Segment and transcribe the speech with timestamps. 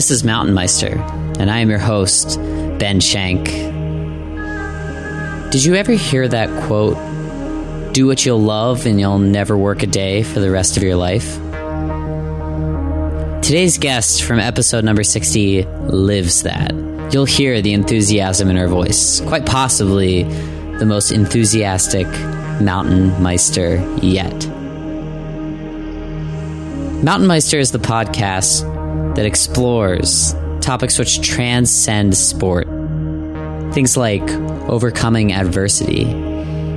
[0.00, 0.96] This is Mountain Meister,
[1.38, 2.38] and I am your host,
[2.78, 3.44] Ben Shank.
[5.52, 6.96] Did you ever hear that quote?
[7.92, 10.96] Do what you'll love, and you'll never work a day for the rest of your
[10.96, 11.34] life?
[13.42, 16.72] Today's guest from episode number 60 lives that.
[17.12, 22.06] You'll hear the enthusiasm in her voice, quite possibly the most enthusiastic
[22.58, 24.46] mountain meister yet.
[27.04, 28.79] Mountain Meister is the podcast
[29.14, 32.66] that explores topics which transcend sport.
[33.74, 34.28] Things like
[34.68, 36.04] overcoming adversity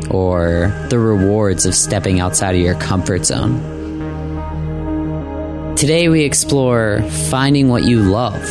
[0.09, 3.71] or the rewards of stepping outside of your comfort zone.
[5.75, 8.41] Today, we explore finding what you love,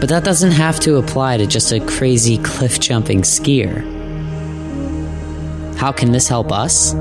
[0.00, 3.84] but that doesn't have to apply to just a crazy cliff jumping skier.
[5.76, 6.94] How can this help us?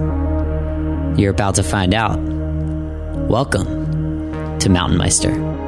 [1.18, 2.18] You're about to find out.
[3.30, 5.59] Welcome to Mountain Meister.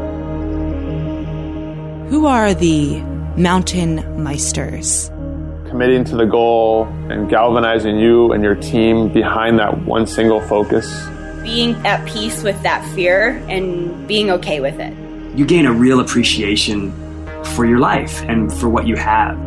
[2.11, 2.99] Who are the
[3.37, 5.07] Mountain Meisters?
[5.69, 11.07] Committing to the goal and galvanizing you and your team behind that one single focus.
[11.41, 14.93] Being at peace with that fear and being okay with it.
[15.37, 16.91] You gain a real appreciation
[17.55, 19.39] for your life and for what you have.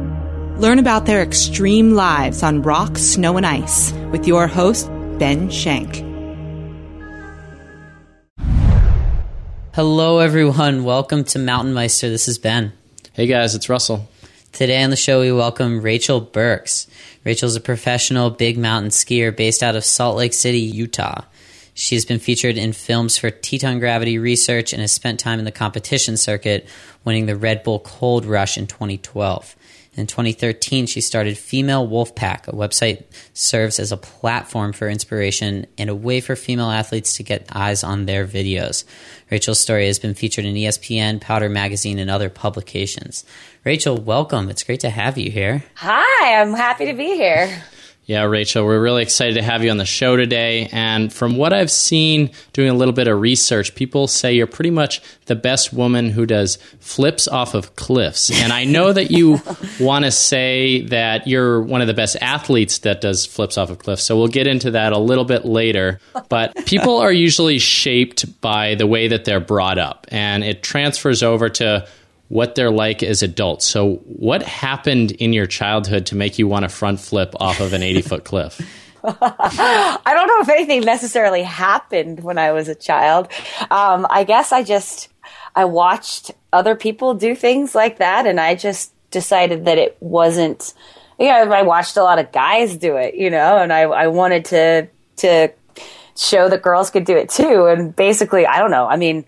[0.58, 6.13] Learn about their extreme lives on rock, snow, and ice with your host, Ben Shank.
[9.74, 10.84] Hello, everyone.
[10.84, 12.08] Welcome to Mountain Meister.
[12.08, 12.72] This is Ben.
[13.12, 14.08] Hey guys, it's Russell.
[14.52, 16.86] Today on the show, we welcome Rachel Burks.
[17.24, 21.22] Rachel's a professional big mountain skier based out of Salt Lake City, Utah.
[21.74, 25.44] She has been featured in films for Teton Gravity Research and has spent time in
[25.44, 26.68] the competition circuit,
[27.04, 29.56] winning the Red Bull Cold Rush in 2012.
[29.96, 35.88] In 2013, she started Female Wolfpack, a website serves as a platform for inspiration and
[35.88, 38.84] a way for female athletes to get eyes on their videos.
[39.30, 43.24] Rachel's story has been featured in ESPN, Powder Magazine, and other publications.
[43.62, 44.50] Rachel, welcome.
[44.50, 45.62] It's great to have you here.
[45.76, 47.62] Hi, I'm happy to be here.
[48.06, 50.68] Yeah, Rachel, we're really excited to have you on the show today.
[50.72, 54.70] And from what I've seen doing a little bit of research, people say you're pretty
[54.70, 58.30] much the best woman who does flips off of cliffs.
[58.30, 59.40] And I know that you
[59.80, 63.78] want to say that you're one of the best athletes that does flips off of
[63.78, 64.04] cliffs.
[64.04, 65.98] So we'll get into that a little bit later.
[66.28, 71.22] But people are usually shaped by the way that they're brought up, and it transfers
[71.22, 71.88] over to
[72.34, 73.64] what they're like as adults.
[73.64, 77.72] So, what happened in your childhood to make you want to front flip off of
[77.72, 78.60] an 80 foot cliff?
[79.04, 83.28] I don't know if anything necessarily happened when I was a child.
[83.70, 85.10] Um, I guess I just
[85.54, 90.74] I watched other people do things like that, and I just decided that it wasn't.
[91.20, 94.08] You know, I watched a lot of guys do it, you know, and I I
[94.08, 95.52] wanted to to
[96.16, 97.66] show that girls could do it too.
[97.66, 98.88] And basically, I don't know.
[98.88, 99.24] I mean,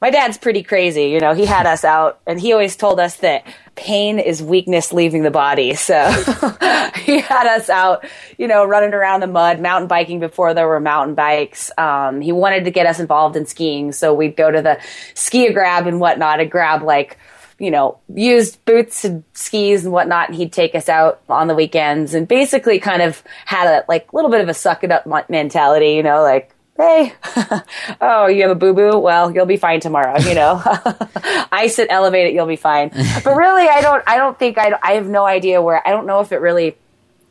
[0.00, 1.10] my dad's pretty crazy.
[1.10, 3.46] You know, he had us out and he always told us that
[3.76, 5.74] pain is weakness leaving the body.
[5.74, 6.10] So
[6.96, 8.04] he had us out,
[8.38, 11.70] you know, running around the mud, mountain biking before there were mountain bikes.
[11.76, 13.92] Um, he wanted to get us involved in skiing.
[13.92, 14.80] So we'd go to the
[15.14, 17.18] ski grab and whatnot and grab like,
[17.58, 20.30] you know, used boots and skis and whatnot.
[20.30, 24.14] And he'd take us out on the weekends and basically kind of had a like
[24.14, 27.12] little bit of a suck it up mentality, you know, like, hey,
[28.00, 28.98] oh, you have a boo boo?
[28.98, 30.18] Well, you'll be fine tomorrow.
[30.18, 30.62] You know,
[31.52, 32.90] ice it, elevate it, you'll be fine.
[33.22, 36.06] But really, I don't, I don't think I, I have no idea where, I don't
[36.06, 36.76] know if it really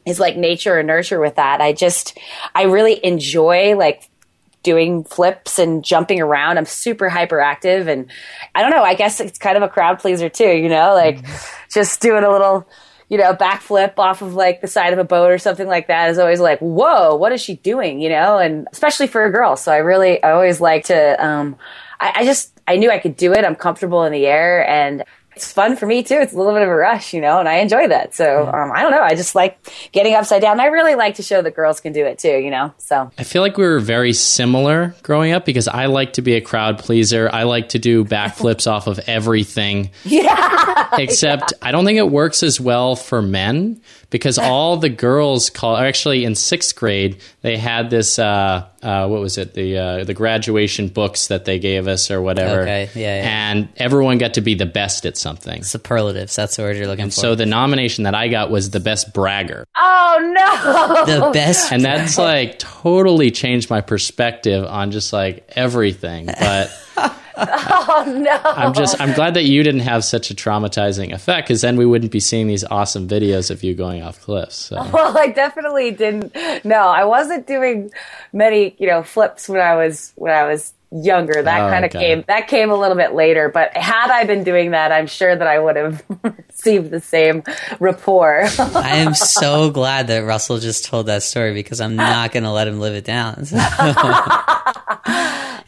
[0.06, 1.62] is like nature or nurture with that.
[1.62, 2.18] I just,
[2.54, 4.08] I really enjoy like
[4.62, 6.58] doing flips and jumping around.
[6.58, 8.12] I'm super hyperactive and
[8.54, 11.22] I don't know, I guess it's kind of a crowd pleaser too, you know, like
[11.22, 11.70] mm-hmm.
[11.74, 12.68] just doing a little,
[13.10, 16.12] you know, backflip off of like the side of a boat or something like that
[16.12, 18.00] is always like, whoa, what is she doing?
[18.00, 19.56] You know, and especially for a girl.
[19.56, 21.58] So I really, I always like to, um,
[22.00, 23.44] I, I just, I knew I could do it.
[23.44, 25.04] I'm comfortable in the air and
[25.40, 26.16] it's fun for me too.
[26.16, 28.14] It's a little bit of a rush, you know, and I enjoy that.
[28.14, 29.02] So um, I don't know.
[29.02, 29.58] I just like
[29.94, 30.60] getting upside down.
[30.60, 32.74] I really like to show that girls can do it too, you know.
[32.78, 36.34] So I feel like we were very similar growing up because I like to be
[36.34, 37.30] a crowd pleaser.
[37.32, 39.92] I like to do backflips off of everything.
[40.10, 40.90] Yeah.
[40.98, 41.68] Except yeah.
[41.68, 46.26] I don't think it works as well for men because all the girls call actually
[46.26, 49.54] in sixth grade they had this uh, uh, what was it?
[49.54, 52.62] The uh, the graduation books that they gave us or whatever.
[52.62, 55.64] Okay yeah, yeah, and everyone got to be the best at something.
[55.64, 57.20] Superlatives that's the word you're looking and for.
[57.20, 59.66] so the nomination that I got was the best bragger.
[59.76, 61.06] Oh no!
[61.06, 66.28] The best and that's like totally changed my perspective on just like everything.
[66.28, 66.72] But
[67.38, 68.40] oh no!
[68.44, 71.86] I'm just I'm glad that you didn't have such a traumatizing effect because then we
[71.86, 74.56] wouldn't be seeing these awesome videos of you going off cliffs.
[74.56, 74.76] So.
[74.94, 76.36] Well, I definitely didn't.
[76.66, 77.92] No, I wasn't doing
[78.34, 81.42] many you know flips when I was when I was younger.
[81.44, 82.00] That Oh, kind of okay.
[82.00, 83.48] came that came a little bit later.
[83.50, 86.04] But had I been doing that, I'm sure that I would have
[86.50, 87.44] received the same
[87.80, 88.46] rapport.
[88.60, 92.52] I am so glad that Russell just told that story because I'm not going to
[92.52, 93.46] let him live it down.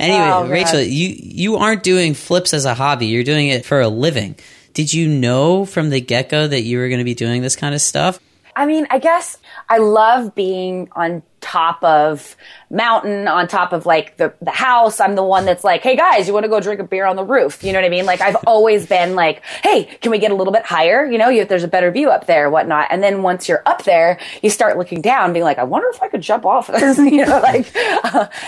[0.01, 0.47] Anyway, Oh.
[0.47, 3.07] Rachel, you you aren't doing flips as a hobby.
[3.07, 4.35] You're doing it for a living.
[4.73, 7.55] Did you know from the get go that you were going to be doing this
[7.55, 8.19] kind of stuff?
[8.55, 9.37] I mean, I guess
[9.69, 12.35] I love being on top of
[12.69, 14.99] mountain, on top of like the, the house.
[14.99, 17.15] I'm the one that's like, hey guys, you want to go drink a beer on
[17.15, 17.63] the roof?
[17.63, 18.05] You know what I mean?
[18.05, 21.03] Like I've always been like, hey, can we get a little bit higher?
[21.03, 22.87] You know, you, there's a better view up there, whatnot.
[22.91, 26.01] And then once you're up there, you start looking down, being like, I wonder if
[26.01, 27.75] I could jump off this, you know, like,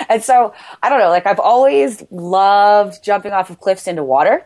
[0.09, 4.45] and so I don't know, like I've always loved jumping off of cliffs into water.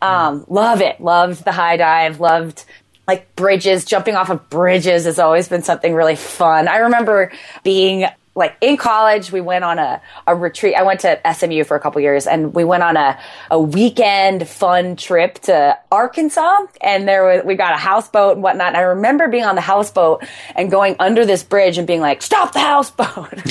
[0.00, 1.00] Um, love it.
[1.00, 2.18] Loved the high dive.
[2.18, 2.64] Loved
[3.06, 6.68] like bridges, jumping off of bridges has always been something really fun.
[6.68, 7.32] I remember
[7.64, 10.74] being like in college, we went on a, a retreat.
[10.74, 13.18] I went to SMU for a couple years and we went on a,
[13.50, 18.68] a weekend fun trip to Arkansas and there was, we got a houseboat and whatnot.
[18.68, 22.22] And I remember being on the houseboat and going under this bridge and being like,
[22.22, 23.06] stop the houseboat.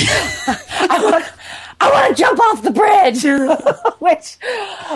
[0.48, 1.30] I
[1.82, 3.24] I want to jump off the bridge,
[4.00, 4.38] which,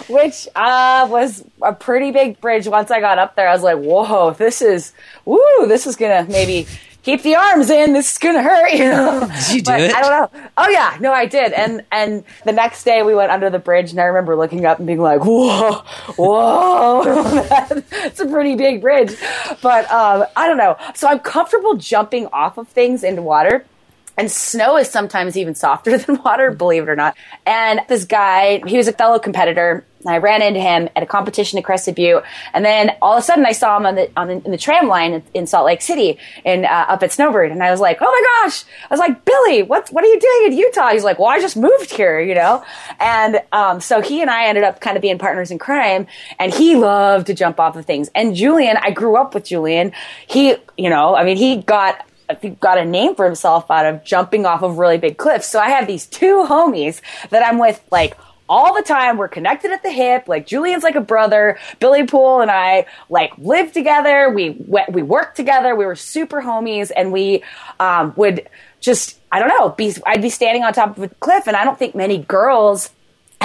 [0.07, 2.67] which, uh, was a pretty big bridge.
[2.67, 4.93] Once I got up there, I was like, whoa, this is,
[5.25, 6.67] woo, this is going to maybe
[7.01, 7.93] keep the arms in.
[7.93, 9.27] This is going to hurt, you know?
[9.47, 9.95] Did you do it?
[9.95, 10.41] I don't know.
[10.57, 11.53] Oh yeah, no, I did.
[11.53, 14.77] And, and the next day we went under the bridge and I remember looking up
[14.77, 15.83] and being like, whoa,
[16.17, 17.03] whoa,
[17.91, 19.15] it's a pretty big bridge.
[19.61, 20.77] But, um, I don't know.
[20.93, 23.65] So I'm comfortable jumping off of things into water.
[24.17, 27.17] And snow is sometimes even softer than water, believe it or not.
[27.45, 29.85] And this guy, he was a fellow competitor.
[29.99, 32.23] and I ran into him at a competition at Crested Butte,
[32.53, 34.57] and then all of a sudden I saw him on the on the, in the
[34.57, 37.97] tram line in, Salt Lake City, in uh, up at Snowbird, and I was like,
[38.01, 41.03] "Oh my gosh!" I was like, "Billy, what what are you doing in Utah?" He's
[41.03, 42.63] like, "Well, I just moved here, you know."
[42.99, 46.07] And um, so he and I ended up kind of being partners in crime,
[46.39, 48.09] and he loved to jump off of things.
[48.15, 49.91] And Julian, I grew up with Julian.
[50.27, 52.05] He, you know, I mean, he got
[52.59, 55.47] got a name for himself out of jumping off of really big cliffs.
[55.47, 58.17] So I have these two homies that I'm with like
[58.47, 59.17] all the time.
[59.17, 60.27] We're connected at the hip.
[60.27, 61.57] Like Julian's like a brother.
[61.79, 64.29] Billy Poole and I like lived together.
[64.29, 64.51] We
[64.89, 65.75] we worked together.
[65.75, 67.43] We were super homies and we
[67.79, 68.47] um, would
[68.79, 69.69] just I don't know.
[69.69, 72.89] Be I'd be standing on top of a cliff and I don't think many girls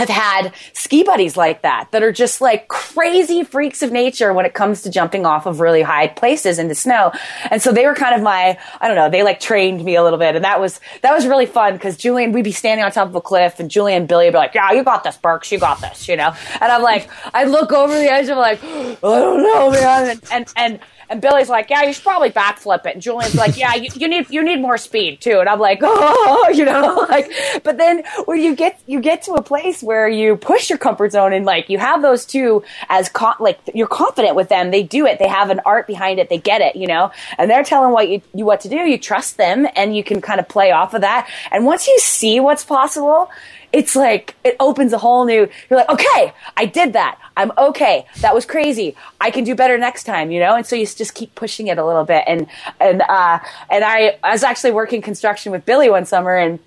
[0.01, 4.47] have had ski buddies like that that are just like crazy freaks of nature when
[4.47, 7.13] it comes to jumping off of really high places into snow.
[7.51, 10.03] And so they were kind of my, I don't know, they like trained me a
[10.03, 10.37] little bit.
[10.37, 13.15] And that was, that was really fun because Julian, we'd be standing on top of
[13.15, 15.59] a cliff and Julian and Billy would be like, yeah, you got this, Burks, you
[15.59, 16.33] got this, you know?
[16.61, 20.11] And I'm like, I look over the edge, I'm like, I don't know, man.
[20.11, 20.81] And, and, and,
[21.11, 22.95] and Billy's like, yeah, you should probably backflip it.
[22.95, 25.41] And Julian's like, yeah, you, you need you need more speed too.
[25.41, 27.31] And I'm like, oh, you know, like.
[27.65, 31.11] But then when you get you get to a place where you push your comfort
[31.13, 34.85] zone and like you have those two as con- like you're confident with them, they
[34.85, 35.19] do it.
[35.19, 36.29] They have an art behind it.
[36.29, 38.77] They get it, you know, and they're telling what you, you what to do.
[38.77, 41.29] You trust them, and you can kind of play off of that.
[41.51, 43.29] And once you see what's possible.
[43.73, 45.49] It's like it opens a whole new.
[45.69, 47.19] You're like, okay, I did that.
[47.37, 48.07] I'm okay.
[48.21, 48.97] That was crazy.
[49.21, 50.57] I can do better next time, you know.
[50.57, 52.25] And so you just keep pushing it a little bit.
[52.27, 52.47] And
[52.81, 53.39] and uh,
[53.71, 56.59] and I, I was actually working construction with Billy one summer, and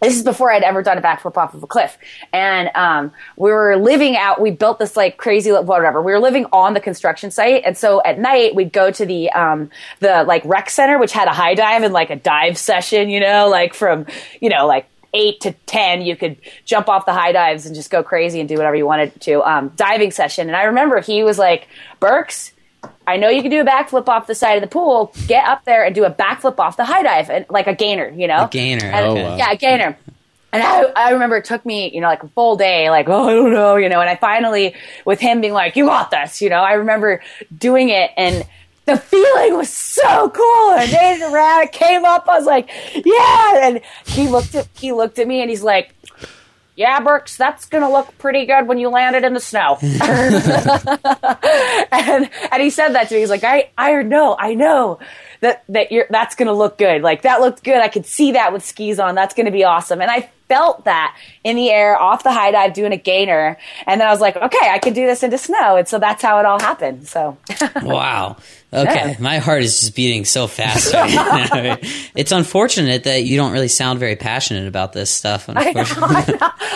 [0.00, 1.98] this is before I'd ever done a backflip off of a cliff.
[2.32, 4.40] And um, we were living out.
[4.40, 6.02] We built this like crazy whatever.
[6.02, 9.30] We were living on the construction site, and so at night we'd go to the
[9.32, 13.10] um, the like rec center, which had a high dive and like a dive session.
[13.10, 14.06] You know, like from
[14.40, 17.90] you know like eight to ten, you could jump off the high dives and just
[17.90, 19.42] go crazy and do whatever you wanted to.
[19.42, 22.52] Um, diving session, and I remember he was like, "Burks,
[23.06, 25.12] I know you can do a backflip off the side of the pool.
[25.26, 28.08] Get up there and do a backflip off the high dive, and like a gainer,
[28.10, 29.22] you know, A gainer, And- okay.
[29.24, 29.36] wow.
[29.36, 29.98] yeah, a gainer."
[30.52, 33.28] And I, I remember it took me, you know, like a full day, like, oh,
[33.28, 34.74] I don't know, you know, and I finally,
[35.04, 37.22] with him being like, you got this, you know, I remember
[37.56, 38.44] doing it and
[38.90, 40.70] the feeling was so cool.
[40.72, 43.66] And it around, it came up, I was like, yeah.
[43.66, 45.94] And he looked at, he looked at me and he's like,
[46.80, 49.76] yeah, Burks, that's to look pretty good when you land it in the snow.
[51.92, 53.20] and, and he said that to me.
[53.20, 54.98] He's like, I, I know, I know
[55.40, 57.02] that, that you're, that's to look good.
[57.02, 57.76] Like that looked good.
[57.76, 59.14] I could see that with skis on.
[59.14, 60.00] That's to be awesome.
[60.00, 63.58] And I felt that in the air off the high dive doing a gainer.
[63.86, 65.76] And then I was like, okay, I can do this into snow.
[65.76, 67.06] And so that's how it all happened.
[67.06, 67.36] So
[67.82, 68.38] Wow.
[68.72, 69.16] Okay.
[69.18, 71.12] My heart is just beating so fast right
[71.52, 71.76] now.
[72.14, 75.48] It's unfortunate that you don't really sound very passionate about this stuff.
[75.48, 76.34] Unfortunately.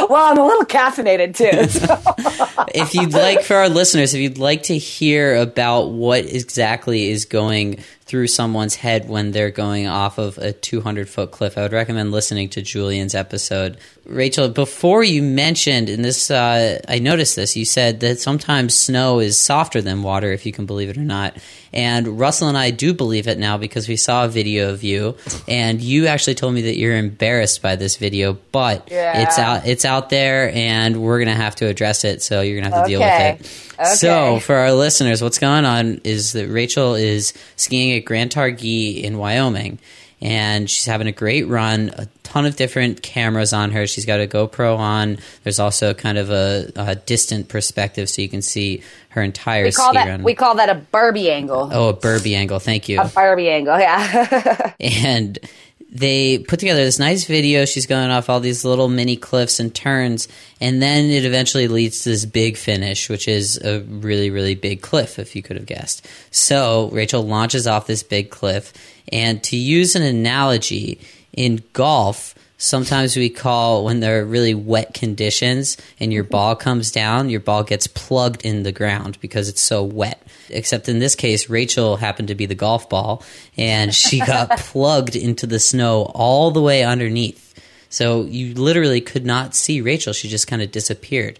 [0.08, 1.54] well, I'm a little caffeinated too.
[1.84, 2.64] So.
[2.74, 7.24] if you'd like for our listeners, if you'd like to hear about what exactly is
[7.24, 11.72] going through someone's head when they're going off of a 200 foot cliff, I would
[11.72, 17.56] recommend listening to Julian's episode Rachel, before you mentioned, and this, uh, I noticed this,
[17.56, 21.04] you said that sometimes snow is softer than water, if you can believe it or
[21.04, 21.36] not.
[21.72, 25.16] And Russell and I do believe it now because we saw a video of you,
[25.48, 29.22] and you actually told me that you're embarrassed by this video, but Yeah.
[29.22, 32.22] it's out, it's out there, and we're gonna have to address it.
[32.22, 33.40] So you're gonna have to deal with it.
[33.80, 33.94] Okay.
[33.96, 39.02] So for our listeners, what's going on is that Rachel is skiing at Grand Targhee
[39.02, 39.78] in Wyoming
[40.24, 41.90] and she's having a great run.
[41.98, 43.86] A ton of different cameras on her.
[43.86, 45.18] She's got a GoPro on.
[45.42, 49.72] There's also kind of a, a distant perspective, so you can see her entire We
[49.72, 50.22] call that run.
[50.22, 51.68] we call that a Barbie angle.
[51.70, 52.58] oh, a Barbie angle.
[52.58, 53.00] Thank you.
[53.00, 54.72] A Barbie angle, yeah.
[54.80, 55.38] and
[55.94, 57.64] they put together this nice video.
[57.64, 60.28] She's going off all these little mini cliffs and turns,
[60.60, 64.82] and then it eventually leads to this big finish, which is a really, really big
[64.82, 66.04] cliff, if you could have guessed.
[66.32, 68.72] So Rachel launches off this big cliff,
[69.12, 71.00] and to use an analogy,
[71.32, 76.32] in golf, sometimes we call when there are really wet conditions and your mm-hmm.
[76.32, 80.26] ball comes down, your ball gets plugged in the ground because it's so wet.
[80.48, 83.22] Except in this case, Rachel happened to be the golf ball
[83.56, 87.42] and she got plugged into the snow all the way underneath.
[87.90, 90.12] So you literally could not see Rachel.
[90.12, 91.38] She just kind of disappeared.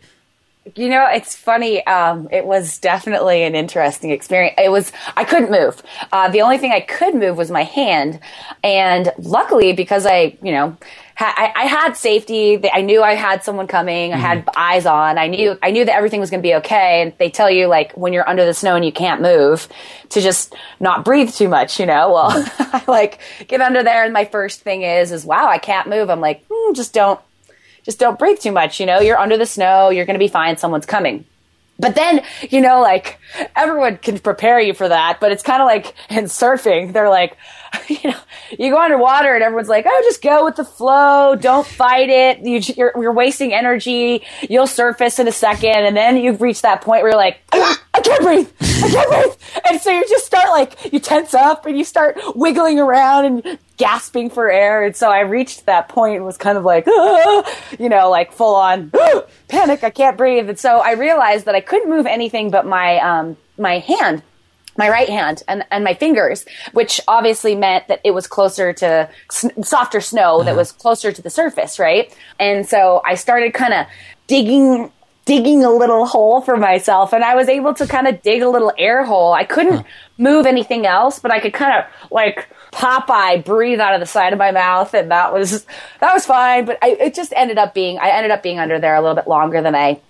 [0.75, 1.87] You know, it's funny.
[1.87, 4.55] Um, it was definitely an interesting experience.
[4.57, 5.83] It was, I couldn't move.
[6.11, 8.19] Uh, the only thing I could move was my hand.
[8.63, 10.75] And luckily, because I, you know,
[11.17, 12.59] ha- I, I had safety.
[12.73, 14.15] I knew I had someone coming.
[14.15, 15.19] I had eyes on.
[15.19, 17.03] I knew, I knew that everything was going to be okay.
[17.03, 19.69] And they tell you, like, when you're under the snow and you can't move,
[20.11, 22.11] to just not breathe too much, you know?
[22.15, 24.05] Well, I like get under there.
[24.05, 26.09] And my first thing is, is wow, I can't move.
[26.09, 27.21] I'm like, hmm, just don't
[27.85, 28.81] just don't breathe too much.
[28.81, 30.57] You know, you're under the snow, you're going to be fine.
[30.57, 31.25] Someone's coming.
[31.79, 33.19] But then, you know, like
[33.57, 36.93] everyone can prepare you for that, but it's kind of like in surfing.
[36.93, 37.37] They're like,
[37.89, 38.19] you know,
[38.57, 41.35] you go underwater and everyone's like, oh, just go with the flow.
[41.35, 42.39] Don't fight it.
[42.41, 44.25] You, you're, you're wasting energy.
[44.49, 45.85] You'll surface in a second.
[45.85, 48.51] And then you've reached that point where you're like, ah, I can't breathe.
[48.61, 49.63] I can't breathe.
[49.69, 53.59] And so you just start like, you tense up and you start wiggling around and
[53.77, 54.85] gasping for air.
[54.85, 58.33] And so I reached that point and was kind of like, "Ah," you know, like
[58.33, 58.93] full on
[59.49, 59.83] panic.
[59.85, 60.49] I can't breathe.
[60.49, 64.23] And so I realized that I couldn't move anything but my, um, my hand
[64.77, 69.09] my right hand and, and my fingers, which obviously meant that it was closer to
[69.31, 72.13] s- softer snow that was closer to the surface, right?
[72.41, 73.87] And so I started kind of
[74.27, 74.91] digging
[75.27, 78.49] digging a little hole for myself and I was able to kind of dig a
[78.49, 79.33] little air hole.
[79.33, 79.87] I couldn't
[80.19, 84.33] move anything else, but I could kind of like Popeye breathe out of the side
[84.33, 85.65] of my mouth and that was
[86.01, 88.81] that was fine, but I it just ended up being I ended up being under
[88.81, 90.01] there a little bit longer than I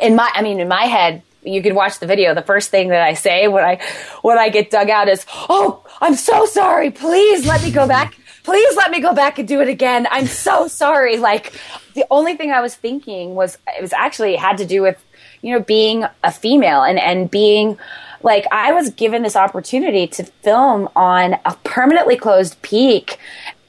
[0.00, 2.34] in my I mean in my head you could watch the video.
[2.34, 3.80] The first thing that I say when I
[4.22, 6.92] when I get dug out is oh I'm so sorry.
[6.92, 8.16] Please let me go back.
[8.44, 10.06] Please let me go back and do it again.
[10.10, 11.18] I'm so sorry.
[11.18, 11.52] Like
[11.94, 15.04] the only thing I was thinking was it was actually had to do with
[15.42, 17.76] you know being a female and and being
[18.22, 23.18] like I was given this opportunity to film on a permanently closed peak.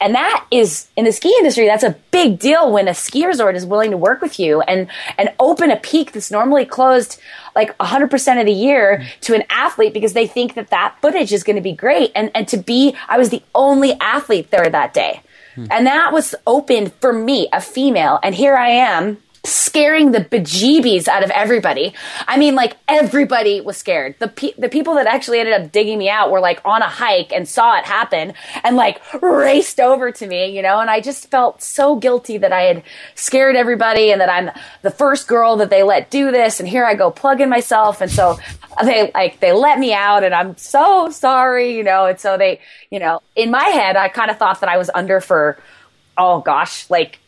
[0.01, 3.55] And that is in the ski industry that's a big deal when a ski resort
[3.55, 4.87] is willing to work with you and
[5.17, 7.19] and open a peak that's normally closed
[7.53, 11.43] like 100% of the year to an athlete because they think that that footage is
[11.43, 12.11] going to be great.
[12.15, 15.21] And and to be I was the only athlete there that day.
[15.71, 18.19] And that was open for me a female.
[18.23, 21.93] And here I am scaring the bejeebies out of everybody.
[22.27, 24.15] I mean, like everybody was scared.
[24.19, 26.89] The pe- the people that actually ended up digging me out were like on a
[26.89, 30.79] hike and saw it happen and like raced over to me, you know.
[30.79, 32.83] And I just felt so guilty that I had
[33.15, 36.59] scared everybody and that I'm the first girl that they let do this.
[36.59, 38.01] And here I go plugging myself.
[38.01, 38.37] And so
[38.83, 42.05] they like they let me out, and I'm so sorry, you know.
[42.05, 44.89] And so they, you know, in my head, I kind of thought that I was
[44.93, 45.57] under for,
[46.17, 47.19] oh gosh, like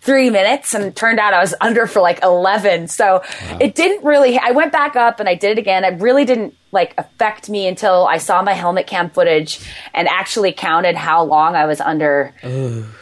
[0.00, 2.88] three minutes and turned out I was under for like 11.
[2.88, 3.22] So
[3.60, 5.84] it didn't really, I went back up and I did it again.
[5.84, 9.60] It really didn't like affect me until I saw my helmet cam footage
[9.92, 12.32] and actually counted how long I was under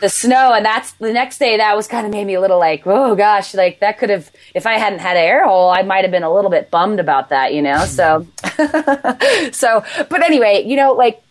[0.00, 0.54] the snow.
[0.54, 3.14] And that's the next day that was kind of made me a little like, oh
[3.14, 6.10] gosh, like that could have, if I hadn't had an air hole, I might have
[6.10, 7.84] been a little bit bummed about that, you know?
[7.84, 8.26] So,
[9.52, 11.22] so, but anyway, you know, like,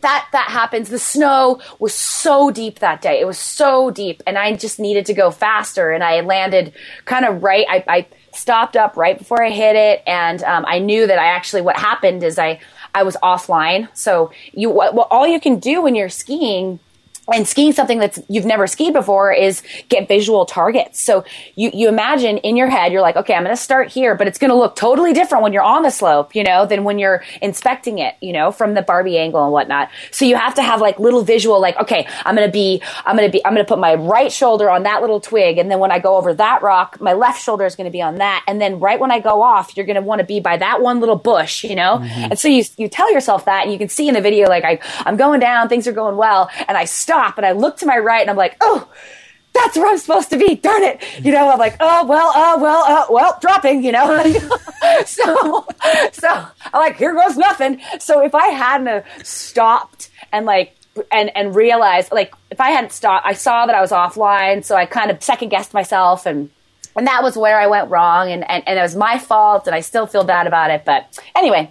[0.00, 0.88] that that happens.
[0.88, 3.20] The snow was so deep that day.
[3.20, 6.72] It was so deep and i just needed to go faster and i landed
[7.04, 10.78] kind of right i, I stopped up right before i hit it and um, i
[10.78, 12.60] knew that i actually what happened is i
[12.94, 13.88] i was offline.
[13.94, 16.78] So you what, what all you can do when you're skiing
[17.32, 21.00] and skiing something that's you've never skied before is get visual targets.
[21.00, 21.24] So
[21.54, 24.26] you, you imagine in your head, you're like, okay, I'm going to start here, but
[24.26, 26.98] it's going to look totally different when you're on the slope, you know, than when
[26.98, 29.88] you're inspecting it, you know, from the Barbie angle and whatnot.
[30.10, 33.16] So you have to have like little visual, like, okay, I'm going to be, I'm
[33.16, 35.58] going to be, I'm going to put my right shoulder on that little twig.
[35.58, 38.02] And then when I go over that rock, my left shoulder is going to be
[38.02, 38.42] on that.
[38.48, 40.82] And then right when I go off, you're going to want to be by that
[40.82, 41.98] one little bush, you know?
[41.98, 42.20] Mm-hmm.
[42.32, 44.64] And so you, you tell yourself that and you can see in the video, like
[44.64, 46.50] I, I'm going down, things are going well.
[46.66, 48.88] And I stop and I look to my right and I'm like, oh,
[49.52, 50.54] that's where I'm supposed to be.
[50.54, 51.02] Darn it.
[51.22, 54.22] You know, I'm like, oh, well, uh, well, uh, well, dropping, you know.
[55.04, 55.66] so,
[56.12, 57.80] so I'm like, here goes nothing.
[57.98, 60.76] So if I hadn't stopped and like,
[61.10, 64.64] and, and realized, like, if I hadn't stopped, I saw that I was offline.
[64.64, 66.50] So I kind of second guessed myself and,
[66.96, 68.30] and that was where I went wrong.
[68.30, 69.66] And, and, and it was my fault.
[69.66, 70.84] And I still feel bad about it.
[70.84, 71.70] But anyway,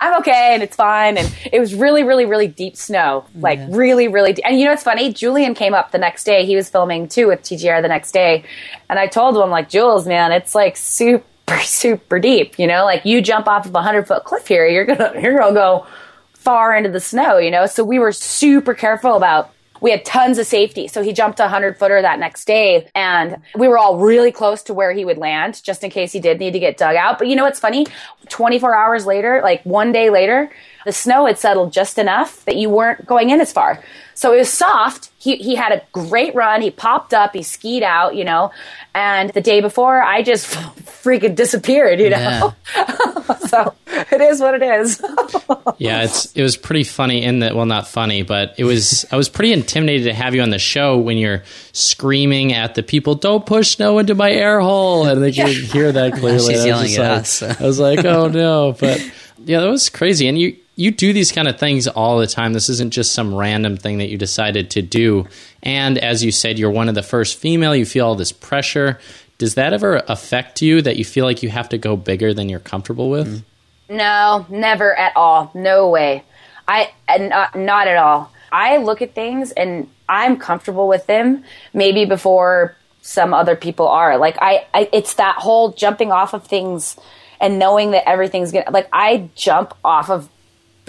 [0.00, 1.18] I'm okay and it's fine.
[1.18, 3.68] And it was really, really, really deep snow, like yeah.
[3.70, 4.44] really, really deep.
[4.46, 5.12] And you know, it's funny.
[5.12, 6.46] Julian came up the next day.
[6.46, 8.44] He was filming too with TGR the next day.
[8.88, 11.24] And I told him, like, Jules, man, it's like super,
[11.62, 12.58] super deep.
[12.58, 15.20] You know, like you jump off of a hundred foot cliff here, you're going to,
[15.20, 15.86] you're going to go
[16.34, 17.66] far into the snow, you know?
[17.66, 20.88] So we were super careful about we had tons of safety.
[20.88, 24.62] So he jumped a 100 footer that next day and we were all really close
[24.64, 27.18] to where he would land just in case he did need to get dug out.
[27.18, 27.86] But you know what's funny?
[28.28, 30.50] 24 hours later, like one day later,
[30.84, 33.82] the snow had settled just enough that you weren't going in as far.
[34.14, 35.10] So it was soft.
[35.18, 36.60] He, he had a great run.
[36.60, 37.34] He popped up.
[37.34, 38.50] He skied out, you know.
[38.92, 42.52] And the day before, I just freaking disappeared, you know.
[42.74, 43.36] Yeah.
[43.46, 45.00] so it is what it is.
[45.78, 47.54] yeah, it's it was pretty funny in that.
[47.54, 49.06] Well, not funny, but it was.
[49.12, 52.82] I was pretty intimidated to have you on the show when you're screaming at the
[52.82, 56.54] people, "Don't push snow into my air hole," and they can hear that clearly.
[56.54, 57.42] She's yelling at like, us.
[57.42, 59.00] I was like, "Oh no!" But
[59.44, 60.26] yeah, that was crazy.
[60.28, 62.52] And you you do these kind of things all the time.
[62.52, 65.26] This isn't just some random thing that you decided to do.
[65.60, 67.74] And as you said, you're one of the first female.
[67.74, 69.00] You feel all this pressure.
[69.38, 72.48] Does that ever affect you that you feel like you have to go bigger than
[72.48, 73.44] you're comfortable with?
[73.88, 75.50] No, never at all.
[75.52, 76.22] No way.
[76.68, 78.32] I not, not at all.
[78.52, 81.42] I look at things and I'm comfortable with them
[81.74, 84.16] maybe before some other people are.
[84.16, 86.96] Like I, I it's that whole jumping off of things
[87.40, 90.28] and knowing that everything's gonna like I jump off of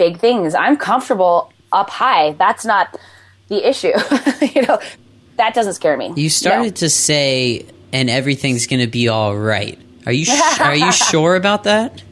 [0.00, 0.54] big things.
[0.54, 2.32] I'm comfortable up high.
[2.32, 2.98] That's not
[3.48, 3.92] the issue.
[4.54, 4.80] you know,
[5.36, 6.14] that doesn't scare me.
[6.16, 6.80] You started no.
[6.86, 9.78] to say, and everything's going to be all right.
[10.06, 12.02] Are you sh- are you sure about that?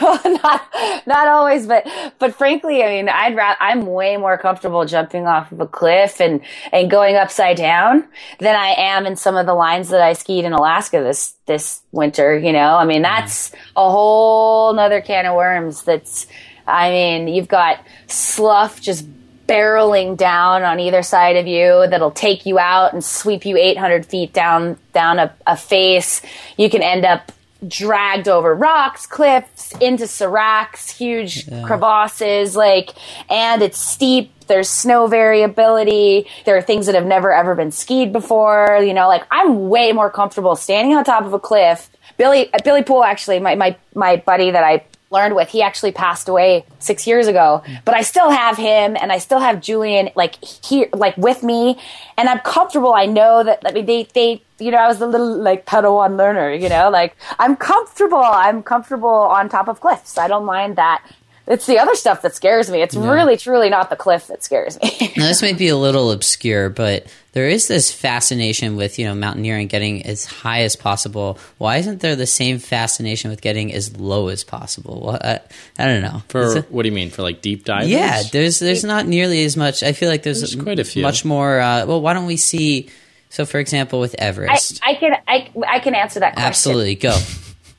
[0.00, 0.62] well, not
[1.04, 1.84] not always, but
[2.20, 6.20] but frankly, I mean, I'd rather I'm way more comfortable jumping off of a cliff
[6.20, 6.40] and
[6.72, 8.06] and going upside down
[8.38, 11.82] than I am in some of the lines that I skied in Alaska this this
[11.90, 12.38] winter.
[12.38, 13.06] You know, I mean, mm.
[13.06, 15.82] that's a whole nother can of worms.
[15.82, 16.28] That's
[16.66, 19.06] I mean, you've got slough just
[19.46, 24.06] barreling down on either side of you that'll take you out and sweep you 800
[24.06, 26.22] feet down down a, a face.
[26.56, 27.32] You can end up
[27.66, 31.62] dragged over rocks, cliffs, into seracs, huge yeah.
[31.62, 32.90] crevasses, like,
[33.30, 34.32] and it's steep.
[34.46, 36.26] There's snow variability.
[36.44, 38.80] There are things that have never ever been skied before.
[38.82, 41.90] You know, like I'm way more comfortable standing on top of a cliff.
[42.16, 45.48] Billy, uh, Billy Poole, actually, my, my, my buddy that I learned with.
[45.50, 49.40] He actually passed away six years ago, but I still have him and I still
[49.40, 51.78] have Julian like here, like with me,
[52.16, 52.94] and I'm comfortable.
[52.94, 56.16] I know that I mean they they you know I was a little like Padawan
[56.16, 58.22] learner, you know, like I'm comfortable.
[58.22, 60.18] I'm comfortable on top of cliffs.
[60.18, 61.04] I don't mind that.
[61.52, 62.80] It's the other stuff that scares me.
[62.80, 63.10] It's yeah.
[63.10, 65.12] really, truly not the cliff that scares me.
[65.18, 69.14] now, this might be a little obscure, but there is this fascination with you know
[69.14, 71.38] mountaineering getting as high as possible.
[71.58, 75.02] Why isn't there the same fascination with getting as low as possible?
[75.04, 75.40] Well, I,
[75.78, 76.22] I don't know.
[76.28, 77.10] For it, what do you mean?
[77.10, 77.90] For like deep divers?
[77.90, 79.82] Yeah, there's there's not nearly as much.
[79.82, 81.02] I feel like there's, there's quite a few.
[81.02, 81.60] much more.
[81.60, 82.88] Uh, well, why don't we see?
[83.28, 86.48] So, for example, with Everest, I, I can I, I can answer that question.
[86.48, 87.18] Absolutely, go.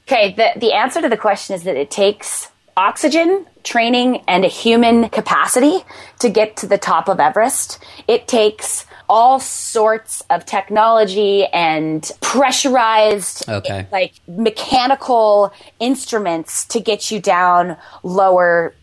[0.05, 4.47] Okay, the the answer to the question is that it takes oxygen training and a
[4.47, 5.79] human capacity
[6.19, 7.79] to get to the top of Everest.
[8.07, 13.87] It takes all sorts of technology and pressurized okay.
[13.91, 18.73] like mechanical instruments to get you down lower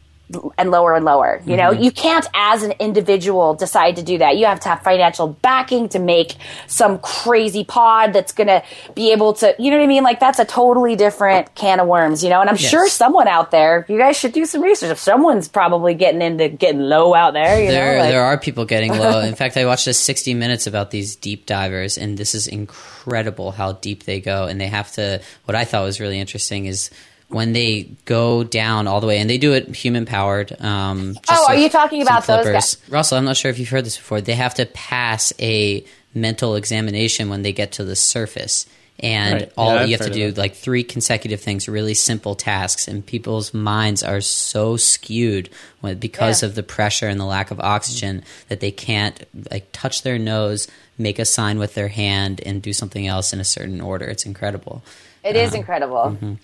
[0.56, 1.42] and lower and lower.
[1.44, 1.82] You know, mm-hmm.
[1.82, 4.36] you can't as an individual decide to do that.
[4.36, 8.62] You have to have financial backing to make some crazy pod that's going to
[8.94, 10.04] be able to, you know what I mean?
[10.04, 12.40] Like that's a totally different can of worms, you know?
[12.40, 12.70] And I'm yes.
[12.70, 14.90] sure someone out there, you guys should do some research.
[14.90, 18.02] If someone's probably getting into getting low out there, you there, know?
[18.02, 19.20] Like, there are people getting low.
[19.30, 23.50] In fact, I watched a 60 minutes about these deep divers and this is incredible
[23.52, 26.90] how deep they go and they have to what I thought was really interesting is
[27.30, 30.54] when they go down all the way, and they do it human powered.
[30.60, 32.74] Um, Oh, are you talking some about those flippers.
[32.76, 32.90] guys?
[32.90, 34.20] Russell, I'm not sure if you've heard this before.
[34.20, 38.66] They have to pass a mental examination when they get to the surface.
[39.02, 39.52] And Right.
[39.56, 40.36] all Yeah, I've you have to do it.
[40.36, 45.48] like three consecutive things, really simple tasks, and people's minds are so skewed
[45.80, 46.48] when, because Yeah.
[46.50, 50.68] of the pressure and the lack of oxygen that they can't like touch their nose,
[50.98, 54.04] make a sign with their hand, and do something else in a certain order.
[54.04, 54.82] It's incredible.
[55.24, 56.16] It is incredible.
[56.20, 56.34] mm-hmm.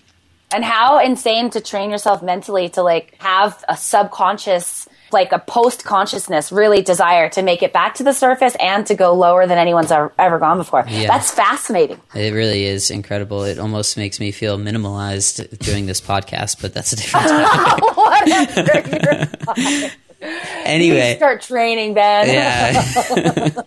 [0.53, 5.83] And how insane to train yourself mentally to like have a subconscious, like a post
[5.83, 9.57] consciousness, really desire to make it back to the surface and to go lower than
[9.57, 10.85] anyone's ever, gone before.
[10.87, 11.07] Yeah.
[11.07, 11.99] That's fascinating.
[12.15, 13.43] It really is incredible.
[13.43, 17.27] It almost makes me feel minimalized doing this podcast, but that's a different
[19.43, 19.91] topic.
[20.21, 22.27] Anyway, Start training, Ben.
[22.27, 23.61] yeah.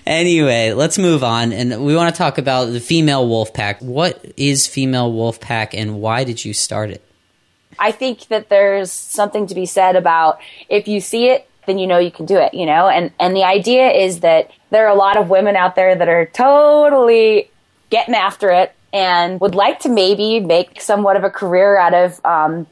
[0.06, 3.80] anyway, let's move on, and we want to talk about the female wolf pack.
[3.80, 7.02] What is female wolf pack, and why did you start it?
[7.78, 11.86] I think that there's something to be said about if you see it, then you
[11.86, 12.88] know you can do it, you know?
[12.88, 16.08] And and the idea is that there are a lot of women out there that
[16.08, 17.50] are totally
[17.90, 22.24] getting after it and would like to maybe make somewhat of a career out of
[22.24, 22.66] um,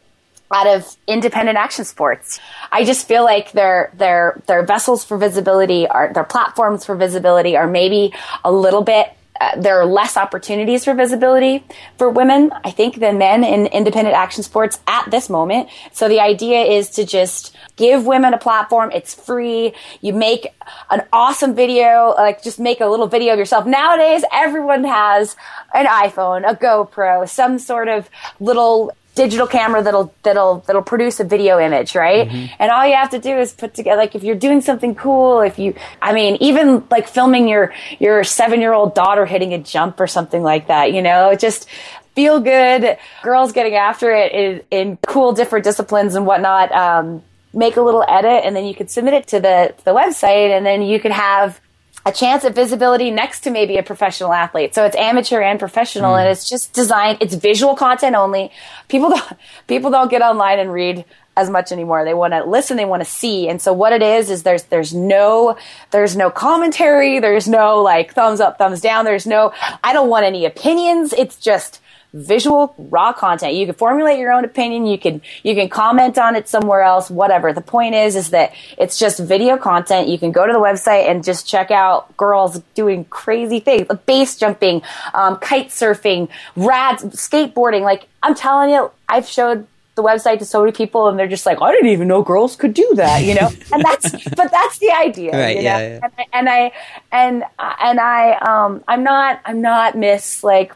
[0.52, 2.38] out of independent action sports.
[2.70, 7.56] I just feel like their their their vessels for visibility are their platforms for visibility
[7.56, 8.12] are maybe
[8.44, 9.08] a little bit
[9.40, 11.64] uh, there are less opportunities for visibility
[11.98, 15.70] for women, I think, than men in independent action sports at this moment.
[15.92, 18.92] So the idea is to just give women a platform.
[18.92, 19.74] It's free.
[20.00, 20.46] You make
[20.88, 23.66] an awesome video, like just make a little video of yourself.
[23.66, 25.34] Nowadays, everyone has
[25.74, 31.24] an iPhone, a GoPro, some sort of little digital camera that'll that'll that'll produce a
[31.24, 32.28] video image, right?
[32.58, 35.40] And all you have to do is put together like if you're doing something cool,
[35.40, 40.06] if you I mean, even like filming your your 7-year-old daughter hitting a jump or
[40.06, 41.68] something like that, you know, just
[42.14, 46.72] feel good, girls getting after it in, in cool different disciplines and whatnot.
[46.72, 47.22] Um,
[47.52, 50.50] make a little edit and then you could submit it to the to the website
[50.50, 51.60] and then you could have
[52.06, 54.74] a chance at visibility next to maybe a professional athlete.
[54.74, 56.20] So it's amateur and professional hmm.
[56.20, 58.50] and it's just designed, it's visual content only.
[58.88, 59.32] People don't,
[59.66, 61.04] people don't get online and read
[61.36, 62.04] as much anymore.
[62.04, 63.48] They want to listen, they want to see.
[63.48, 65.56] And so what it is is there's there's no
[65.90, 70.26] there's no commentary, there's no like thumbs up, thumbs down, there's no I don't want
[70.26, 71.12] any opinions.
[71.12, 71.80] It's just
[72.14, 73.54] visual raw content.
[73.54, 74.86] You can formulate your own opinion.
[74.86, 77.52] You can you can comment on it somewhere else whatever.
[77.52, 80.08] The point is is that it's just video content.
[80.08, 84.36] You can go to the website and just check out girls doing crazy things base
[84.36, 84.80] jumping
[85.12, 87.82] um, kite surfing rad skateboarding.
[87.82, 91.44] Like i'm telling you i've showed the website to so many people and they're just
[91.46, 93.50] like i didn't even know girls could do that you know?
[93.72, 96.08] And that's but that's the idea Right, you yeah, know?
[96.18, 96.24] yeah.
[96.32, 96.72] and I
[97.12, 100.72] and I and I um I'm not I'm not Miss like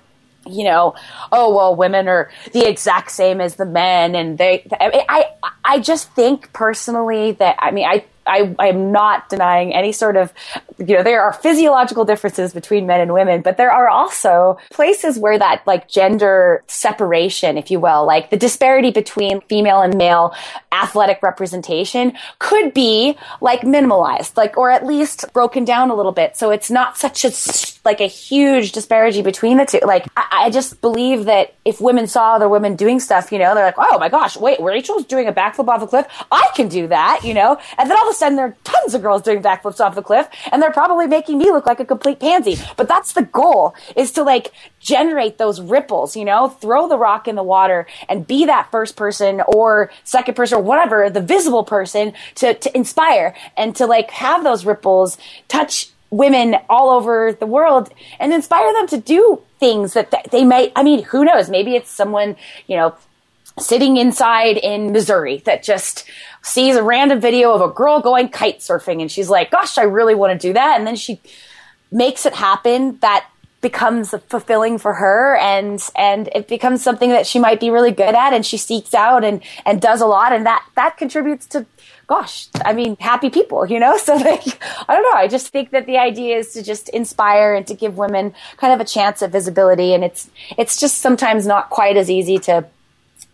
[0.48, 0.94] you know
[1.32, 5.26] oh well women are the exact same as the men and they I
[5.64, 10.32] I just think personally that I mean I I I'm not denying any sort of
[10.78, 15.18] you know there are physiological differences between men and women but there are also places
[15.18, 20.34] where that like gender separation if you will like the disparity between female and male
[20.72, 26.36] athletic representation could be like minimalized like or at least broken down a little bit.
[26.36, 27.32] So it's not such a,
[27.84, 29.80] like a huge disparity between the two.
[29.84, 33.54] Like I, I just believe that if women saw other women doing stuff you know
[33.54, 36.06] they're like oh my gosh wait Rachel's doing a backflip off a cliff.
[36.30, 37.58] I can do that you know?
[37.76, 40.02] And then all of a sudden there are tons of girls doing backflips off the
[40.02, 42.56] cliff and they're probably making me look like a complete pansy.
[42.76, 46.48] But that's the goal is to like generate those ripples you know?
[46.48, 50.62] Throw the rock in the water and be that first person or second person or
[50.62, 56.56] whatever the visible person to, to inspire and to like have those ripples touch women
[56.68, 60.82] all over the world and inspire them to do things that th- they might i
[60.82, 61.50] mean who knows?
[61.50, 62.94] Maybe it's someone you know
[63.58, 66.04] sitting inside in Missouri that just
[66.42, 69.82] sees a random video of a girl going kite surfing and she's like, gosh, I
[69.82, 70.78] really want to do that.
[70.78, 71.20] And then she
[71.90, 73.26] makes it happen that
[73.60, 78.14] becomes fulfilling for her and and it becomes something that she might be really good
[78.14, 81.66] at and she seeks out and and does a lot and that that contributes to
[82.06, 85.70] gosh i mean happy people you know so like i don't know i just think
[85.70, 89.22] that the idea is to just inspire and to give women kind of a chance
[89.22, 92.64] at visibility and it's it's just sometimes not quite as easy to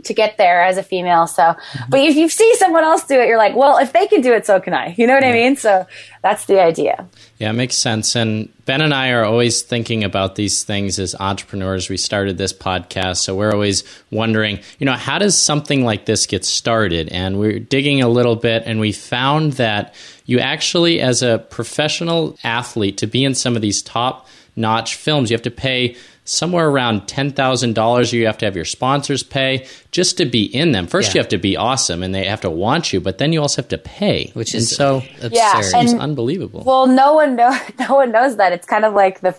[0.03, 1.27] to get there as a female.
[1.27, 1.55] So,
[1.89, 4.33] but if you see someone else do it, you're like, well, if they can do
[4.33, 4.95] it, so can I.
[4.99, 5.57] You know what I mean?
[5.57, 5.87] So
[6.23, 7.09] that's the idea.
[7.39, 8.15] Yeah, it makes sense.
[8.15, 11.89] And Ben and I are always thinking about these things as entrepreneurs.
[11.89, 16.27] We started this podcast, so we're always wondering, you know, how does something like this
[16.27, 17.09] get started?
[17.09, 19.95] And we're digging a little bit, and we found that
[20.27, 25.31] you actually, as a professional athlete, to be in some of these top notch films,
[25.31, 30.17] you have to pay somewhere around $10,000 you have to have your sponsors pay just
[30.17, 30.87] to be in them.
[30.87, 31.15] First, Yeah.
[31.15, 33.61] you have to be awesome and they have to want you, but then you also
[33.63, 34.31] have to pay.
[34.35, 35.33] Which And is so absurd.
[35.35, 36.63] Yeah, seems and- unbelievable.
[36.65, 38.53] Well, no one know no one knows that.
[38.53, 39.35] It's kind of like the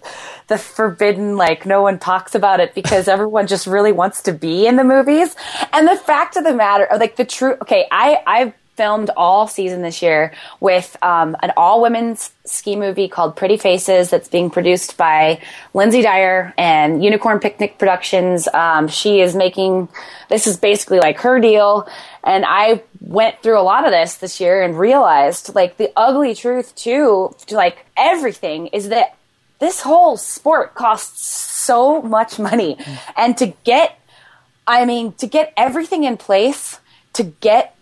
[0.48, 4.67] the forbidden like no one talks about it because everyone just really wants to be
[4.67, 5.36] in the movies.
[5.74, 9.82] And the fact of the matter, like the true okay, I I've filmed all season
[9.82, 14.98] this year with um, an all women's ski movie called Pretty Faces that's being produced
[14.98, 15.42] by
[15.74, 18.48] Lynsey Dyer and Unicorn Picnic Productions.
[18.54, 19.88] Um, she is making
[20.30, 21.88] this is basically like her deal,
[22.24, 26.36] and I went through a lot of this this year and realized like the ugly
[26.36, 29.16] truth too, to like everything is that
[29.60, 32.78] this whole sport costs so much money,
[33.16, 34.00] and to get
[34.68, 36.80] I mean, to get everything in place,
[37.14, 37.75] to get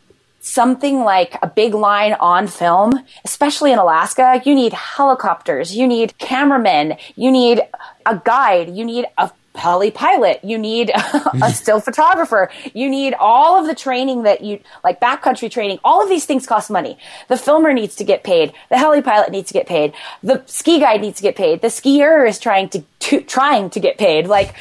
[0.43, 2.91] something like a big line on film,
[3.23, 7.61] especially in Alaska, you need helicopters, you need cameramen, you need
[8.05, 10.91] a guide, you need a heli pilot, you need
[11.41, 15.79] a still photographer, you need all of the training that you like backcountry training.
[15.81, 16.97] All of these things cost money.
[17.29, 18.51] The filmer needs to get paid.
[18.69, 19.93] The heli pilot needs to get paid.
[20.23, 21.61] The ski guide needs to get paid.
[21.61, 24.27] The skier is trying to, to trying to get paid.
[24.27, 24.55] Like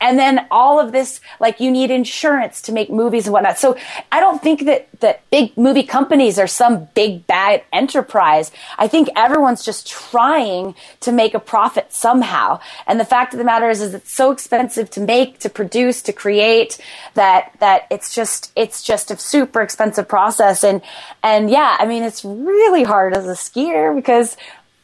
[0.00, 3.58] and then all of this like you need insurance to make movies and whatnot.
[3.58, 3.76] So
[4.10, 8.50] i don't think that that big movie companies are some big bad enterprise.
[8.78, 12.60] I think everyone's just trying to make a profit somehow.
[12.86, 16.02] And the fact of the matter is is it's so expensive to make to produce
[16.02, 16.78] to create
[17.14, 20.64] that that it's just it's just a super expensive process.
[20.64, 20.80] And
[21.22, 24.36] and yeah i mean it's really hard as a skier because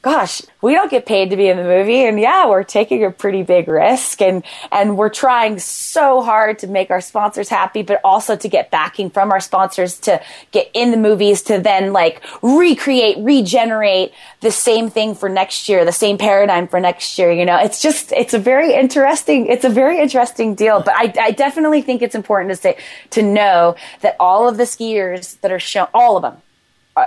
[0.02, 2.06] gosh, we don't get paid to be in the movie.
[2.06, 6.66] And yeah, we're taking a pretty big risk and, and we're trying so hard to
[6.66, 10.90] make our sponsors happy, but also to get backing from our sponsors to get in
[10.90, 16.16] the movies to then like recreate, regenerate the same thing for next year, the same
[16.16, 17.30] paradigm for next year.
[17.30, 20.80] You know, it's just, it's a very interesting, it's a very interesting deal.
[20.80, 22.78] But I, I definitely think it's important to say,
[23.10, 26.40] to know that all of the skiers that are shown, all of them,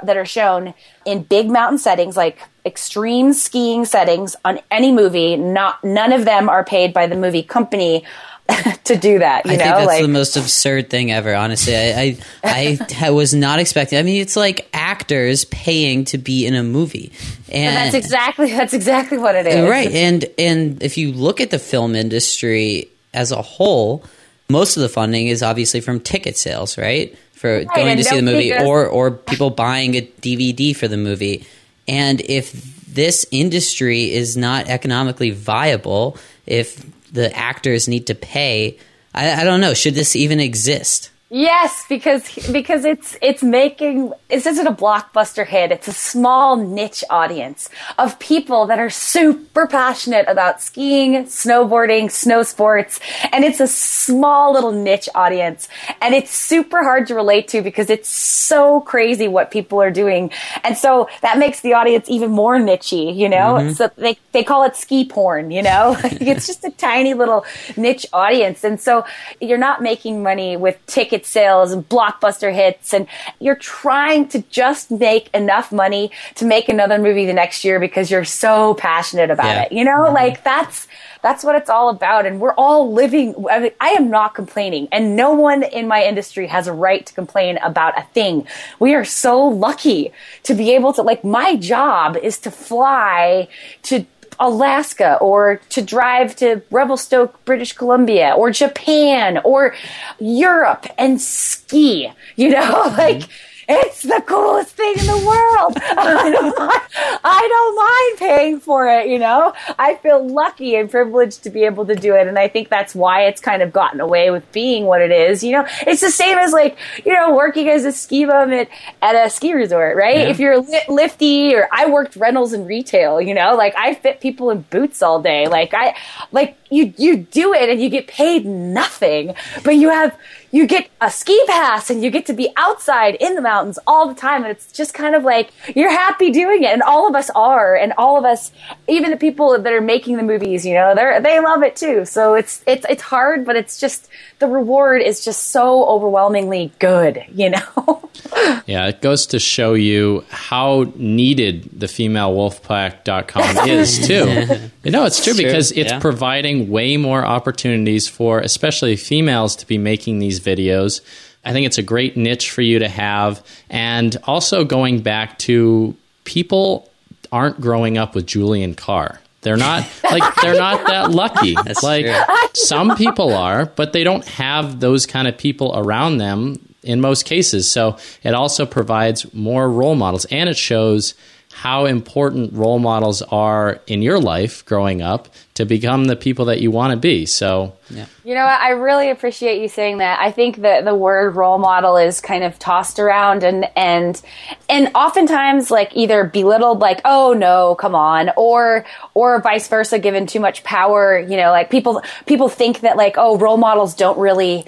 [0.03, 0.73] that are shown
[1.05, 6.49] in big mountain settings like extreme skiing settings on any movie not none of them
[6.49, 8.03] are paid by the movie company
[8.83, 11.33] to do that you I know think that's like the most absurd thing ever.
[11.33, 13.97] Honestly, I, I I I was not expecting.
[13.97, 17.13] I mean, it's like actors paying to be in a movie,
[17.49, 19.89] and that's exactly that's exactly what it is right.
[19.89, 24.03] And and if you look at the film industry as a whole,
[24.49, 27.17] most of the funding is obviously from ticket sales, right?
[27.43, 31.45] For going to see the movie, or or people buying a DVD for the movie.
[31.89, 32.53] And if
[32.85, 38.77] this industry is not economically viable, if the actors need to pay,
[39.13, 39.73] I, I don't know.
[39.73, 41.09] Should this even exist?
[41.35, 45.71] Yes, because because it's it's making this isn't a blockbuster hit.
[45.71, 52.43] It's a small niche audience of people that are super passionate about skiing, snowboarding, snow
[52.43, 52.99] sports,
[53.31, 55.69] and it's a small little niche audience.
[56.01, 60.29] And it's super hard to relate to because it's so crazy what people are doing.
[60.63, 63.55] And so that makes the audience even more nichey, you know?
[63.55, 63.73] Mm-hmm.
[63.73, 65.97] So they they call it ski porn, you know?
[66.03, 67.43] it's just a tiny little
[67.75, 68.63] niche audience.
[68.63, 69.03] And so
[69.41, 70.77] you're not making money with
[71.23, 73.07] ticket sales and blockbuster hits and
[73.39, 78.11] you're trying to just make enough money to make another movie the next year because
[78.11, 79.61] you're so passionate about Yeah.
[79.63, 79.71] it.
[79.71, 80.15] You know, mm-hmm.
[80.15, 80.87] like that's
[81.21, 84.87] that's what it's all about and we're all living I, mean, I am not complaining
[84.91, 88.45] and no one in my industry has a right to complain about a thing.
[88.79, 90.11] We are so lucky
[90.43, 93.47] to be able to like my job is to fly
[93.83, 94.05] to
[94.43, 99.73] Alaska or to drive to Revelstoke, British Columbia or Japan or
[100.19, 103.52] Europe and ski, you know, like mm-hmm.
[103.67, 105.77] It's the coolest thing in the world.
[105.77, 106.81] I don't, mind,
[107.23, 109.53] I don't mind paying for it, you know.
[109.79, 112.93] I feel lucky and privileged to be able to do it, and I think that's
[112.93, 115.43] why it's kind of gotten away with being what it is.
[115.43, 118.69] You know, it's the same as like you know working as a ski bum at,
[119.01, 120.27] at a ski resort, right?
[120.27, 124.21] If you're li- lifty, or I worked rentals and retail, you know, like I fit
[124.21, 125.47] people in boots all day.
[125.47, 125.95] Like I,
[126.31, 130.17] like you, you do it and you get paid nothing, but you have
[130.53, 134.07] you get a ski pass and you get to be outside in the mountains all
[134.07, 134.43] the time.
[134.43, 136.69] And it's just kind of like you're happy doing it.
[136.69, 137.75] And all of us are.
[137.75, 138.51] And all of us
[138.87, 142.05] even the people that are making the movies you know they they love it too.
[142.05, 144.07] So it's it's it's hard but it's just
[144.37, 148.09] the reward is just so overwhelmingly good you know?
[148.65, 154.69] Yeah, it goes to show you how needed the femalewolfpack.com is too.
[154.83, 155.99] you know, it's true true, because it's yeah.
[155.99, 161.01] providing way more opportunities for especially females to be making these videos.
[161.45, 165.95] I think it's a great niche for you to have and also going back to
[166.23, 166.89] people
[167.31, 169.19] aren't growing up with Julian Carr.
[169.41, 171.55] They're not like they're not that lucky.
[171.65, 172.47] It's like true.
[172.53, 177.25] some people are, but they don't have those kind of people around them in most
[177.25, 177.69] cases.
[177.69, 181.13] So it also provides more role models and it shows
[181.53, 186.59] how important role models are in your life growing up to become the people that
[186.61, 187.25] you want to be.
[187.25, 187.75] So
[188.23, 188.41] You know?
[188.41, 190.19] I really appreciate you saying that.
[190.19, 194.19] I think that the word role model is kind of tossed around and and
[194.67, 200.25] and oftentimes like either belittled like, "Oh no, come on," or or vice versa given
[200.25, 204.17] too much power, you know, like people people think that like, "Oh, role models don't
[204.17, 204.65] really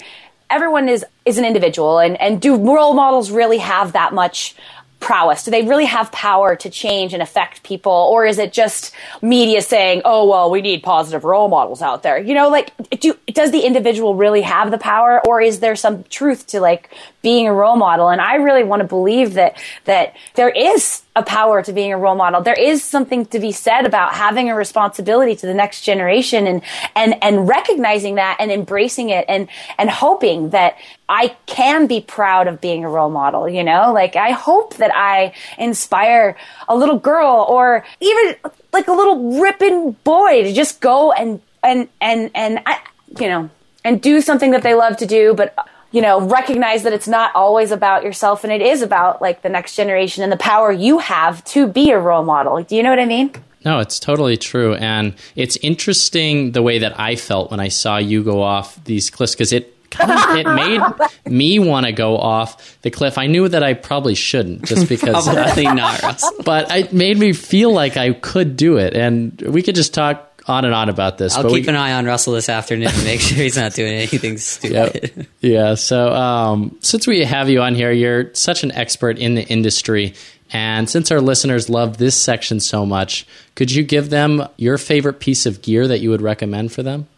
[0.48, 4.54] everyone is is an individual and and do role models really have that much
[5.00, 5.44] prowess?
[5.44, 7.92] Do they really have power to change and affect people?
[7.92, 12.18] Or is it just media saying, oh, well, we need positive role models out there?
[12.18, 15.20] You know, like, do, does the individual really have the power?
[15.26, 16.90] Or is there some truth to like
[17.26, 18.08] being a role model?
[18.08, 21.98] And I really want to believe that, that there is a power to being a
[21.98, 22.40] role model.
[22.40, 26.62] There is something to be said about having a responsibility to the next generation and,
[26.94, 30.76] and, and recognizing that and embracing it and, and hoping that
[31.08, 33.92] I can be proud of being a role model, you know?
[33.92, 36.36] Like I hope that I inspire
[36.68, 38.36] a little girl or even
[38.72, 42.78] like a little ripping boy to just go and, and, and, and I,
[43.18, 43.50] you know,
[43.84, 45.56] and do something that they love to do, but
[45.90, 49.48] you know, recognize that it's not always about yourself and it is about like the
[49.48, 52.62] next generation and the power you have to be a role model.
[52.62, 53.32] Do you know what I mean?
[53.64, 54.74] No, it's totally true.
[54.74, 59.10] And it's interesting the way that I felt when I saw you go off these
[59.10, 60.80] cliffs because it kind of, it made
[61.32, 63.18] me want to go off the cliff.
[63.18, 67.72] I knew that I probably shouldn't just because, Probably not, but it made me feel
[67.72, 68.94] like I could do it.
[68.94, 71.36] And we could just talk on and on about this.
[71.36, 73.74] I'll but keep we, an eye on Russell this afternoon and make sure he's not
[73.74, 75.26] doing anything stupid.
[75.40, 75.74] Yeah.
[75.74, 80.14] So, um, since we have you on here, you're such an expert in the industry.
[80.52, 85.18] And since our listeners love this section so much, could you give them your favorite
[85.18, 87.08] piece of gear that you would recommend for them?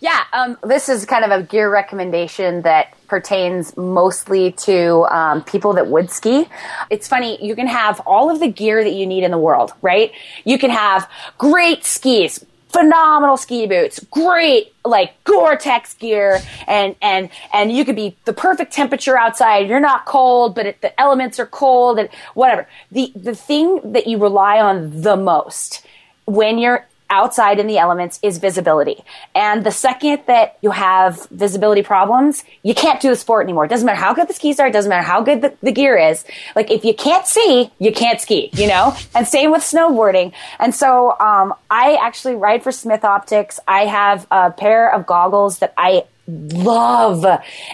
[0.00, 5.72] Yeah, um, this is kind of a gear recommendation that pertains mostly to um, people
[5.72, 6.46] that would ski.
[6.88, 9.72] It's funny, you can have all of the gear that you need in the world,
[9.82, 10.12] right?
[10.44, 17.72] You can have great skis, phenomenal ski boots, great like Gore-Tex gear, and and and
[17.72, 19.68] you could be the perfect temperature outside.
[19.68, 22.68] You're not cold, but it, the elements are cold, and whatever.
[22.92, 25.86] The the thing that you rely on the most
[26.26, 29.04] when you're outside in the elements is visibility.
[29.34, 33.64] And the second that you have visibility problems, you can't do the sport anymore.
[33.64, 35.72] It doesn't matter how good the skis are, it doesn't matter how good the, the
[35.72, 36.24] gear is.
[36.54, 38.96] Like if you can't see, you can't ski, you know?
[39.14, 40.32] and same with snowboarding.
[40.58, 43.60] And so um, I actually ride for Smith Optics.
[43.66, 47.24] I have a pair of goggles that I love.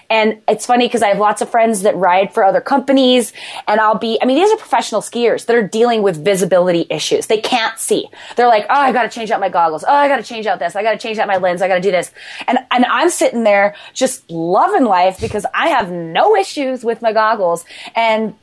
[0.08, 3.32] And it's funny because I have lots of friends that ride for other companies
[3.66, 7.26] and I'll be, I mean, these are professional skiers that are dealing with visibility issues.
[7.26, 8.08] They can't see.
[8.36, 9.82] They're like, oh, I got to change out my goggles.
[9.82, 10.76] Oh, I got to change out this.
[10.76, 11.62] I got to change out my lens.
[11.62, 12.12] I got to do this.
[12.46, 17.12] And, and I'm sitting there just loving life because I have no issues with my
[17.12, 17.64] goggles.
[17.96, 18.34] And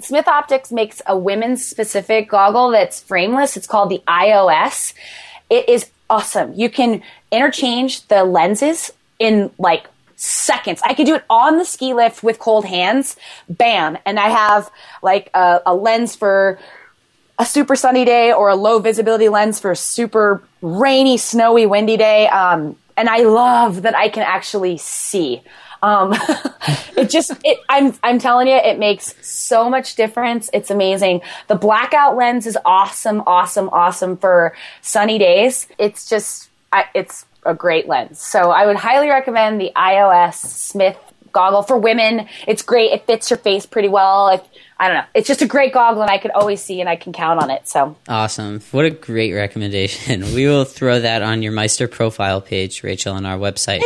[0.00, 3.56] Smith Optics makes a women's specific goggle that's frameless.
[3.56, 4.94] It's called the I/OS.
[5.50, 6.52] It is awesome.
[6.54, 7.02] You can
[7.32, 10.80] interchange the lenses in like seconds.
[10.84, 13.16] I could do it on the ski lift with cold hands.
[13.48, 13.98] Bam.
[14.04, 14.70] And I have
[15.02, 16.58] like a, a lens for
[17.38, 21.96] a super sunny day or a low visibility lens for a super rainy, snowy, windy
[21.96, 22.28] day.
[22.28, 25.42] Um, and I love that I can actually see.
[25.82, 26.14] Um,
[26.96, 30.48] it just, it, I'm, I'm telling you, it makes so much difference.
[30.54, 31.20] It's amazing.
[31.48, 35.68] The blackout lens is awesome, awesome, awesome for sunny days.
[35.78, 38.20] It's just, I, it's a great lens.
[38.20, 40.96] So I would highly recommend the I/OS Smith
[41.32, 42.26] goggle for women.
[42.48, 42.92] It's great.
[42.92, 44.28] It fits your face pretty well.
[44.28, 44.40] If,
[44.78, 45.04] I don't know.
[45.12, 47.50] It's just a great goggle and I can always see and I can count on
[47.50, 47.68] it.
[47.68, 48.60] So Awesome.
[48.72, 50.22] What a great recommendation.
[50.34, 53.82] We will throw that on your Meister profile page, Rachel, on our website.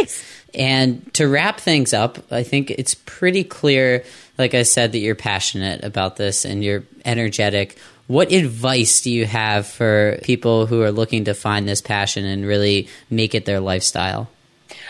[0.54, 4.04] And to wrap things up, I think it's pretty clear,
[4.38, 7.78] like I said, that you're passionate about this and you're energetic.
[8.10, 12.44] What advice do you have for people who are looking to find this passion and
[12.44, 14.28] really make it their lifestyle?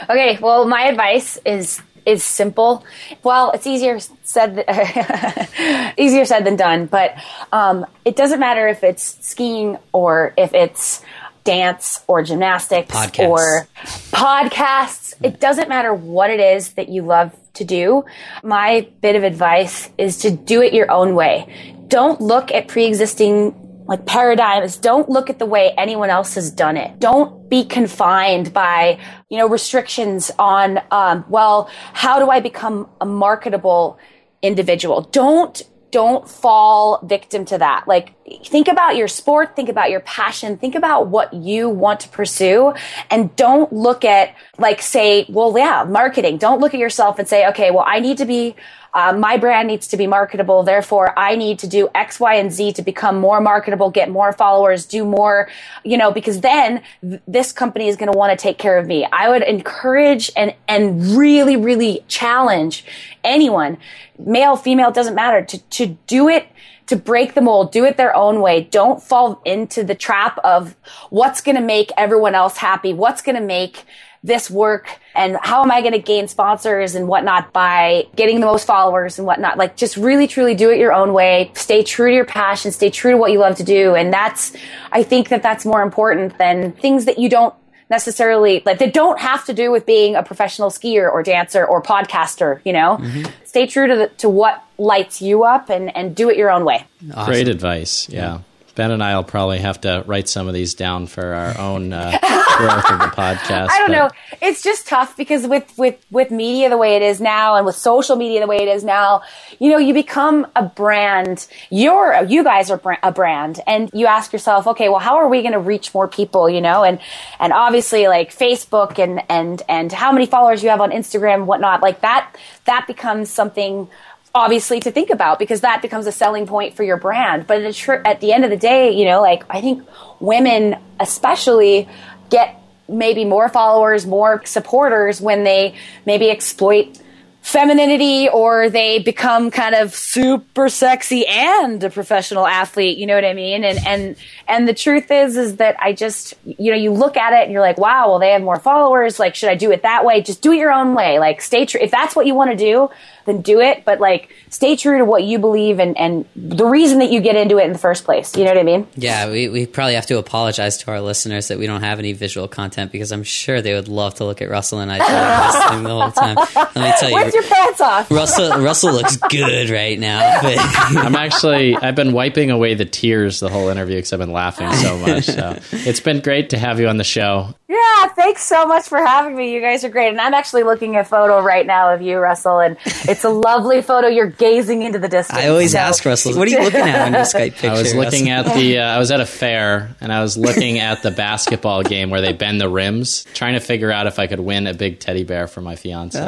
[0.09, 2.83] Okay, well, my advice is is simple.
[3.23, 4.65] Well, it's easier said
[5.99, 7.15] easier said than done, but
[7.53, 11.03] um, it doesn't matter if it's skiing or if it's
[11.45, 13.29] dance or gymnastics Podcasts.
[13.29, 13.69] or
[14.13, 15.13] podcasts.
[15.23, 18.07] It doesn't matter what it is that you love to do.
[18.43, 21.77] My bit of advice is to do it your own way.
[21.91, 23.55] Don't look at pre-existing
[23.87, 24.77] like paradigms.
[24.77, 27.01] Don't look at the way anyone else has done it.
[27.01, 33.05] Don't be confined by, you know, restrictions on, um, well, how do I become a
[33.05, 33.99] marketable
[34.43, 35.03] individual?
[35.03, 35.61] Don't,
[35.91, 37.89] don't fall victim to that.
[37.89, 38.15] Like
[38.47, 42.73] think about your sport, think about your passion, think about what you want to pursue
[43.11, 46.39] and don't look at like say, well, yeah, marketing.
[46.39, 48.55] Don't look at yourself and say, okay, well, I need to be
[48.93, 50.63] uh, my brand needs to be marketable.
[50.63, 54.33] Therefore, I need to do X, Y, and Z to become more marketable, get more
[54.33, 55.49] followers, do more,
[55.85, 58.87] you know, because then th- this company is going to want to take care of
[58.87, 59.07] me.
[59.13, 62.85] I would encourage and, and really, really challenge
[63.23, 63.79] anyone,
[64.19, 66.49] male, female, doesn't matter, to, to do it
[66.91, 68.65] to break the mold, do it their own way.
[68.65, 70.75] Don't fall into the trap of
[71.09, 72.93] what's going to make everyone else happy.
[72.93, 73.85] What's going to make
[74.23, 78.47] this work and how am I going to gain sponsors and whatnot by getting the
[78.47, 79.57] most followers and whatnot.
[79.57, 81.51] Like just really truly do it your own way.
[81.55, 82.71] Stay true to your passion.
[82.71, 83.95] Stay true to what you love to do.
[83.95, 84.55] And that's,
[84.93, 87.55] I think that that's more important than things that you don't
[87.89, 91.83] necessarily like that don't have to do with being a professional skier or dancer or
[91.83, 93.29] podcaster you know mm-hmm.
[93.45, 96.65] stay true to the, to what lights you up and and do it your own
[96.65, 97.27] way awesome.
[97.27, 98.39] great advice yeah.
[98.75, 101.93] Ben and I will probably have to write some of these down for our own
[101.93, 102.11] uh,
[102.57, 103.69] growth of the podcast.
[103.71, 103.97] I don't but.
[103.97, 104.11] know.
[104.41, 107.77] It's just tough because with with with media the way it is now, and with
[107.77, 109.23] social media the way it is now,
[109.59, 111.47] you know, you become a brand.
[111.71, 115.43] You're you guys are a brand, and you ask yourself, okay, well, how are we
[115.43, 116.49] going to reach more people?
[116.49, 117.01] You know, and
[117.39, 121.83] and obviously like Facebook and and and how many followers you have on Instagram, whatnot,
[121.83, 122.35] like that.
[122.65, 123.89] That becomes something
[124.35, 127.47] obviously to think about because that becomes a selling point for your brand.
[127.47, 129.87] But at the end of the day, you know, like I think
[130.21, 131.89] women especially
[132.31, 132.57] get
[132.89, 135.75] maybe more followers, more supporters when they
[136.07, 137.01] maybe exploit
[137.43, 143.25] femininity or they become kind of super sexy and a professional athlete you know what
[143.25, 144.17] i mean and and
[144.47, 147.53] and the truth is is that i just you know you look at it and
[147.53, 150.21] you're like wow well they have more followers like should i do it that way
[150.21, 152.57] just do it your own way like stay true if that's what you want to
[152.57, 152.91] do
[153.31, 153.85] then do it.
[153.85, 157.37] But like, stay true to what you believe and, and the reason that you get
[157.37, 158.37] into it in the first place.
[158.37, 158.87] You know what I mean?
[158.97, 162.13] Yeah, we, we probably have to apologize to our listeners that we don't have any
[162.13, 164.99] visual content because I'm sure they would love to look at Russell and I
[165.83, 166.37] the whole time.
[166.37, 168.11] Let me tell you, where's your pants off?
[168.11, 170.41] Russell Russell looks good right now.
[170.43, 174.33] But I'm actually I've been wiping away the tears the whole interview because I've been
[174.33, 175.25] laughing so much.
[175.25, 177.55] So it's been great to have you on the show.
[177.69, 179.55] Yeah, thanks so much for having me.
[179.55, 180.09] You guys are great.
[180.09, 183.29] And I'm actually looking at a photo right now of you, Russell, and it's a
[183.29, 184.09] lovely photo.
[184.09, 185.39] You're gazing into the distance.
[185.39, 185.79] I always so.
[185.79, 187.71] ask Russell, what are you looking at on your Skype picture?
[187.71, 188.51] I was looking Russell?
[188.51, 191.85] at the, uh, I was at a fair and I was looking at the basketball
[191.85, 194.75] game where they bend the rims, trying to figure out if I could win a
[194.75, 196.19] big teddy bear for my fiance.
[196.19, 196.25] Oh,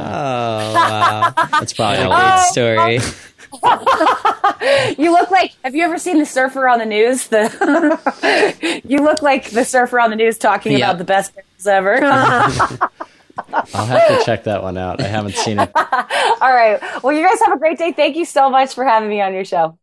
[1.01, 1.33] wow.
[1.53, 2.47] That's probably a good oh.
[2.51, 2.99] story.
[4.99, 9.21] you look like have you ever seen the surfer on the news the you look
[9.21, 12.01] like the surfer on the news talking about the best girls ever
[13.53, 15.01] I'll have to check that one out.
[15.01, 15.71] I haven't seen it.
[15.75, 16.81] All right.
[17.03, 17.93] Well, you guys have a great day.
[17.93, 19.79] Thank you so much for having me on your show.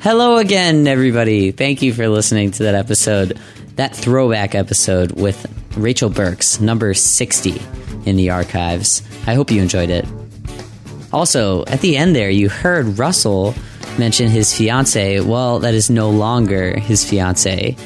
[0.00, 1.50] Hello again, everybody.
[1.50, 3.40] Thank you for listening to that episode,
[3.74, 5.46] that throwback episode with
[5.76, 7.60] Rachel Burks, number 60
[8.04, 9.02] in the archives.
[9.26, 10.06] I hope you enjoyed it.
[11.12, 13.54] Also, at the end there, you heard Russell
[13.98, 15.20] mention his fiance.
[15.20, 17.76] Well, that is no longer his fiance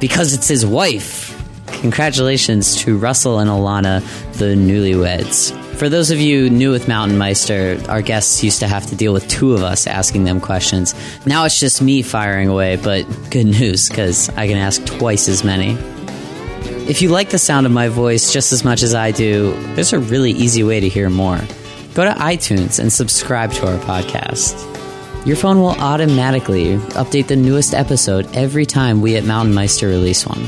[0.00, 1.36] because it's his wife.
[1.80, 4.02] Congratulations to Russell and Alana,
[4.38, 5.56] the newlyweds.
[5.76, 9.14] For those of you new with Mountain Meister, our guests used to have to deal
[9.14, 10.94] with two of us asking them questions.
[11.24, 15.42] Now it's just me firing away, but good news because I can ask twice as
[15.42, 15.78] many.
[16.90, 19.92] If you like the sound of my voice just as much as I do, there's
[19.92, 21.38] a really easy way to hear more.
[21.94, 24.56] Go to iTunes and subscribe to our podcast.
[25.24, 30.26] Your phone will automatically update the newest episode every time we at Mountain Meister release
[30.26, 30.44] one.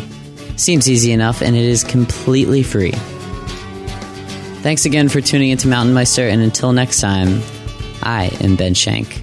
[0.59, 2.91] Seems easy enough, and it is completely free.
[4.63, 7.41] Thanks again for tuning into Mountain Meister, and until next time,
[8.03, 9.23] I am Ben Shank.